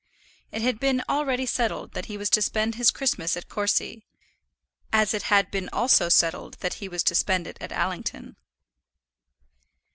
It 0.51 0.63
had 0.63 0.79
been 0.79 1.03
already 1.07 1.45
settled 1.45 1.91
that 1.91 2.07
he 2.07 2.17
was 2.17 2.31
to 2.31 2.41
spend 2.41 2.73
his 2.73 2.89
Christmas 2.89 3.37
at 3.37 3.47
Courcy; 3.47 4.03
as 4.91 5.13
it 5.13 5.21
had 5.29 5.51
been 5.51 5.69
also 5.71 6.09
settled 6.09 6.55
that 6.61 6.73
he 6.81 6.89
was 6.89 7.03
to 7.03 7.13
spend 7.13 7.45
it 7.45 7.59
at 7.61 7.71
Allington. 7.71 8.35